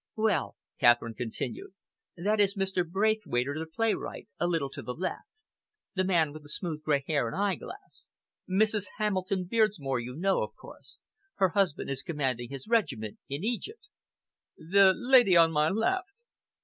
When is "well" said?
0.15-0.55